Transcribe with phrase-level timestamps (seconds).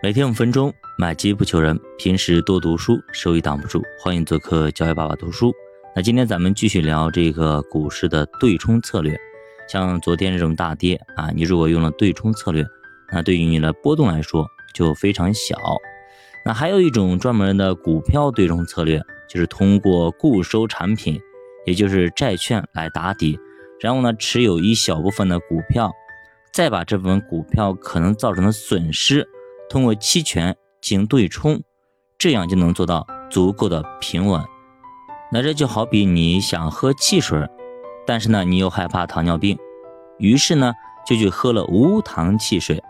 [0.00, 1.76] 每天五分钟，买基不求人。
[1.98, 3.82] 平时多读书，收益挡不住。
[3.98, 5.52] 欢迎做客教育爸爸读书。
[5.92, 9.18] 那今天咱们继续聊这个股市的对冲策略。
[9.68, 12.64] 像昨天这种大跌啊，你如果用了对冲策略，
[13.12, 15.58] 那对于你的波动来说就非常小。
[16.46, 21.20] 那还有一种专门的股票对冲策略，就是通过固收产品，
[21.66, 23.36] 也就是债券来打底，
[23.80, 25.90] 然后呢持有一小部分的股票，
[26.52, 29.28] 再把这部分股票可能造成的损失。
[29.68, 31.60] 通过期权进行对冲，
[32.18, 34.42] 这样就能做到足够的平稳。
[35.30, 37.46] 那这就好比你想喝汽水，
[38.06, 39.58] 但是呢你又害怕糖尿病，
[40.18, 40.72] 于是呢
[41.06, 42.82] 就去喝了无糖汽水。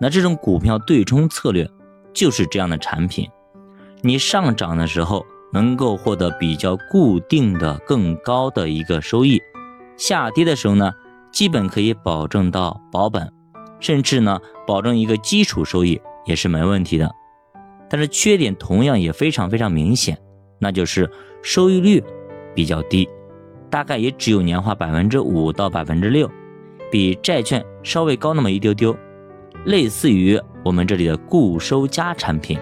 [0.00, 1.68] 那这种股票对冲策略
[2.12, 3.28] 就是这样的产品。
[4.02, 9.40] 你上涨的时候能够获得比较固定的更高的一个收益，
[9.96, 10.92] 下跌的时候呢
[11.32, 13.32] 基本可以保证到保本。
[13.80, 17.10] 甚至呢，保证一个基础收益也是没问题的，
[17.90, 20.18] 但是缺点同样也非常非常明显，
[20.58, 21.10] 那就是
[21.42, 22.02] 收益率
[22.54, 23.08] 比较低，
[23.68, 26.30] 大概也只有年化百分之五到百分之六，
[26.90, 28.96] 比债券稍微高那么一丢丢，
[29.66, 32.58] 类似于我们这里的固收加产品，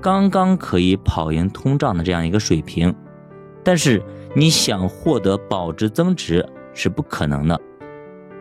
[0.00, 2.92] 刚刚可以跑赢通胀的这样一个水平，
[3.62, 4.02] 但是
[4.34, 7.60] 你想获得保值增值是不可能的。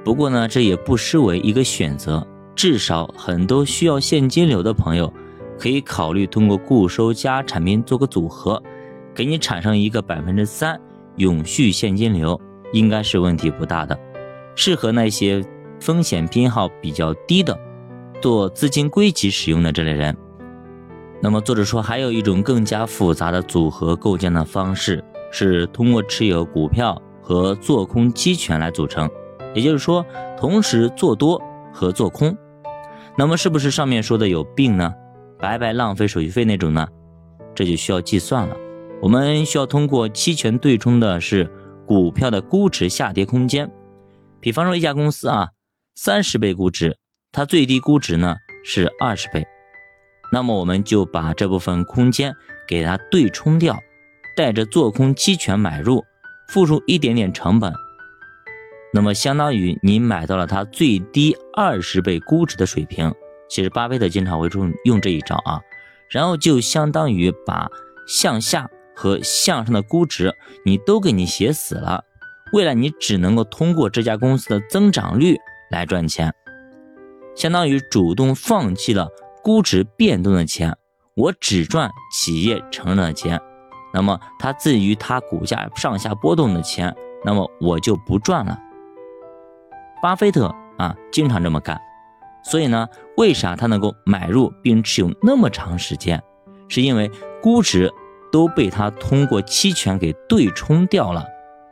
[0.03, 2.25] 不过呢，这也不失为一个选择。
[2.55, 5.13] 至少很多需要现金流的朋友，
[5.57, 8.61] 可以考虑通过固收加产品做个组合，
[9.15, 10.79] 给你产生一个百分之三
[11.15, 12.39] 永续现金流，
[12.73, 13.97] 应该是问题不大的。
[14.55, 15.41] 适合那些
[15.79, 17.57] 风险偏好比较低的，
[18.21, 20.15] 做资金归集使用的这类人。
[21.21, 29.09] 那么作者说，还有一种更加复杂的组合构建的方式，是通过持有股票和做空期权来组成。
[29.53, 30.05] 也就是说，
[30.37, 31.41] 同时做多
[31.73, 32.37] 和做空，
[33.17, 34.93] 那么是不是上面说的有病呢？
[35.39, 36.87] 白白浪费手续费那种呢？
[37.55, 38.55] 这就需要计算了。
[39.01, 41.49] 我们需要通过期权对冲的是
[41.85, 43.69] 股票的估值下跌空间。
[44.39, 45.49] 比方说一家公司啊，
[45.95, 46.97] 三十倍估值，
[47.31, 49.45] 它最低估值呢是二十倍，
[50.31, 52.33] 那么我们就把这部分空间
[52.67, 53.79] 给它对冲掉，
[54.35, 56.03] 带着做空期权买入，
[56.49, 57.73] 付出一点点成本。
[58.91, 63.13] 那么相当于你买到了它最低二十倍估值的水平，
[63.47, 65.61] 其实巴菲特经常会用用这一招啊，
[66.09, 67.69] 然后就相当于把
[68.07, 70.33] 向下和向上的估值
[70.65, 72.03] 你都给你写死了，
[72.51, 75.37] 未来你只能够通过这家公司的增长率
[75.69, 76.33] 来赚钱，
[77.35, 79.07] 相当于主动放弃了
[79.43, 80.75] 估值变动的钱，
[81.15, 83.39] 我只赚企业成长的钱，
[83.93, 88.57] 那么它至于它股价上下波动的钱，那么我就不赚了。
[90.01, 91.79] 巴菲特啊，经常这么干，
[92.43, 92.87] 所以呢，
[93.17, 96.21] 为啥他能够买入并持有那么长时间？
[96.67, 97.09] 是因为
[97.41, 97.91] 估值
[98.31, 101.25] 都被他通过期权给对冲掉了，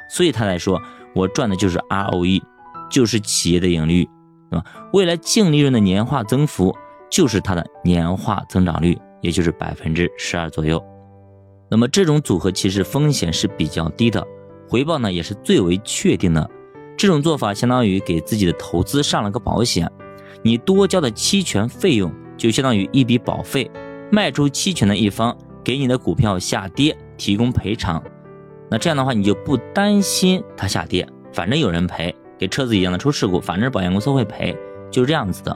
[0.09, 0.81] 所以他才说
[1.15, 2.41] 我赚的就是 ROE，
[2.89, 4.09] 就是企业的盈利，
[4.49, 4.65] 对吧？
[4.91, 6.75] 未来净利润的年化增幅
[7.09, 10.83] 就是它的年化增长率，也就是百分之十二左右。
[11.69, 14.25] 那么这种组合其实风险是比较低的，
[14.67, 16.49] 回报呢也是最为确定的。
[16.97, 19.89] 这种做法相当于给自己的投资上了个保险，
[20.41, 23.69] 你多交的期权费用就相当于一笔保费，
[24.11, 28.03] 卖出期权的一方给你的股票下跌提供赔偿，
[28.71, 34.57] 那这样的话你就不担心它下跌，反正有人赔，给车子一样的出事故，反正保险公司会赔，
[34.89, 35.55] 就是这样子的。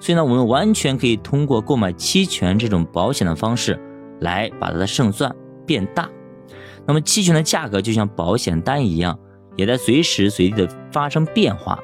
[0.00, 3.80] 所以呢，我们完全可以通过购买期权这种保险的方式
[4.20, 5.32] 来把它的胜算
[5.64, 6.10] 变大。
[6.84, 9.16] 那么期权的价格就像保险单一样。
[9.56, 11.78] 也在随时随地的发生变化。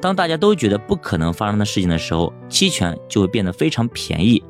[0.00, 4.42] 当大家都觉得不可能发生的事情的时候，期权就会变得非常便宜；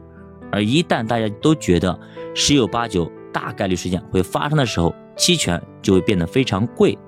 [0.51, 1.97] 而一旦大家都觉得
[2.35, 6.99] 十有八九大概率事件会发生的时候，期权就会变得非常贵。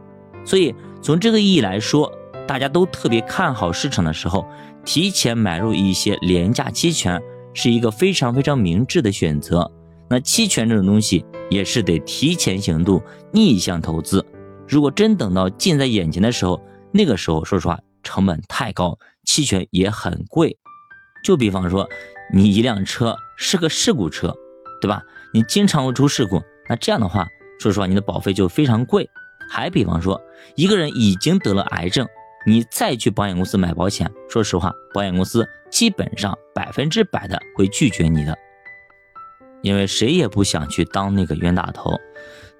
[0.44, 2.12] 所以从这个意义来说，
[2.46, 4.46] 大家都特别看好市场的时候，
[4.84, 7.20] 提前买入一些廉价期权
[7.52, 9.68] 是一个非常非常明智的选择。
[10.08, 13.02] 那期权这种东西也是得提前行动，
[13.32, 14.24] 逆向投资。
[14.68, 16.60] 如果真等到近在眼前的时候，
[16.92, 20.58] 那个时候说实话成本太高，期权也很贵。
[21.24, 21.88] 就比方说，
[22.32, 24.34] 你一辆车是个事故车，
[24.80, 25.02] 对吧？
[25.32, 27.26] 你经常会出事故，那这样的话，
[27.58, 29.08] 说实话你的保费就非常贵。
[29.48, 30.20] 还比方说，
[30.56, 32.06] 一个人已经得了癌症，
[32.46, 38.36] 你再去保险公司买保险，说实话，保险公司基本上百分之百的会拒绝你的，
[39.62, 41.92] 因为谁也不想去当那个冤大头。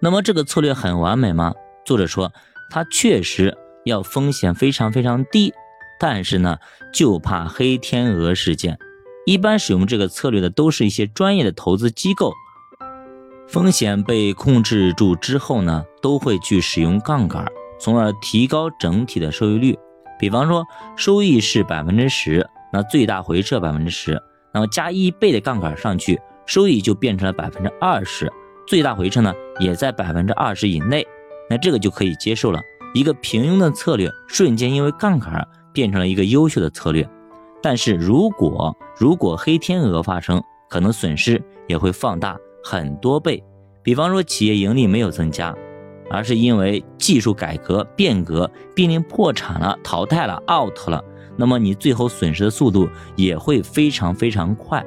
[0.00, 1.55] 那么这个策略很完美吗？
[1.87, 2.33] 作者说，
[2.69, 5.55] 它确实要风险非常非常低，
[6.00, 6.59] 但是呢，
[6.93, 8.77] 就怕黑天鹅事件。
[9.25, 12.33] 一般使用这个策略的都是一些专业的投资机构。
[13.47, 17.47] 风险被控制住之后呢，都会去使用杠杆，
[17.79, 19.79] 从而提高整体的收益率。
[20.19, 20.65] 比方说，
[20.97, 24.21] 收益是百分之十，那最大回撤百分之十，
[24.53, 28.33] 那么加一倍的杠杆上去，收益就变成了百分之二十，
[28.67, 31.06] 最大回撤呢也在百分之二十以内，
[31.48, 32.60] 那这个就可以接受了。
[32.94, 37.06] 一个平庸的策略，瞬间因为杠杆变成了一个优秀的策略。
[37.62, 42.37] 但是如果如果黑天鹅发生，可能损失也会放大。
[42.64, 43.43] 很多倍，
[43.82, 45.54] 比方说企业盈利没有增加，
[46.10, 51.02] 而是因为技术改革变革濒临破产了，淘汰了 out 了，
[51.37, 54.84] 那么你最后损失的速度也会非常非常快。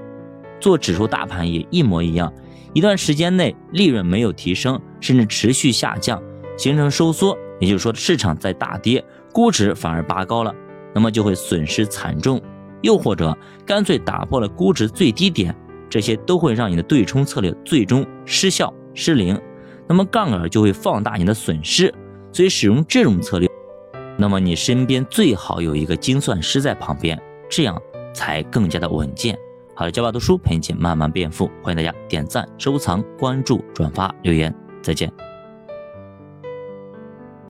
[0.59, 2.33] 做指数大盘也一模一样，
[2.73, 6.21] 一段时间内利润没有提升，甚至持续下降，
[6.59, 9.01] 形成收缩，也就是说市场在大跌，
[9.31, 10.53] 估值反而拔高了，
[10.94, 12.39] 那么就会损失惨重。
[12.81, 13.35] 又或者
[13.65, 15.56] 干脆打破了估值最低点。
[15.89, 19.39] 这些都会让你的对冲策略最终失效失灵，
[19.88, 21.91] 那么杠杆就会放大你的损失。
[22.31, 23.50] 所以使用这种策略，
[24.17, 27.19] 那么你身边最好有一个精算师在旁边，
[27.50, 27.81] 这样
[28.13, 29.35] 才更加的稳健。
[29.73, 34.53] 好的，教爸读书陪你一起慢慢变富，欢迎大家点赞、收藏、关注、转发、留言，
[34.83, 35.28] 再见。